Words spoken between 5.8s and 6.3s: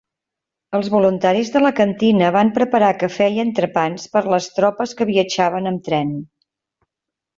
tren.